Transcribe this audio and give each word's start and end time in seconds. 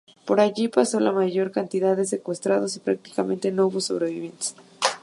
Por 0.25 0.39
allí 0.39 0.67
pasó 0.67 0.99
la 0.99 1.11
mayor 1.11 1.51
cantidad 1.51 1.95
de 1.95 2.05
secuestrados 2.05 2.75
y 2.75 2.79
prácticamente 2.79 3.51
no 3.51 3.67
hubo 3.67 3.79
sobrevivientes. 3.81 4.55